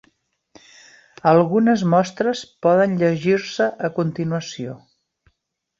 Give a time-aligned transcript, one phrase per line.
[1.31, 4.77] Algunes mostres poden llegir-se a continuació.